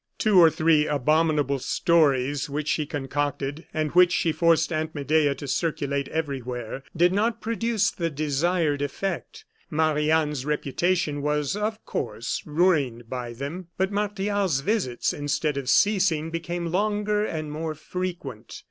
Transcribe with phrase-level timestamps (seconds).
[0.17, 5.47] Two or three abominable stories which she concocted, and which she forced Aunt Medea to
[5.47, 9.45] circulate everywhere, did not produce the desired effect.
[9.69, 16.31] Marie Anne's reputation was, of course, ruined by them; but Martial's visits, instead of ceasing,
[16.31, 18.59] became longer and more frequent.